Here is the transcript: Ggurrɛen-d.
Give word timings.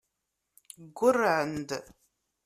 Ggurrɛen-d. 0.85 1.69